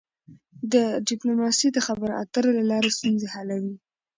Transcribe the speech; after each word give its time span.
ډيپلوماسي 1.07 1.67
د 1.71 1.77
خبرو 1.87 2.13
اترو 2.21 2.49
له 2.57 2.63
لارې 2.71 2.91
ستونزې 2.97 3.27
حلوي. 3.33 3.75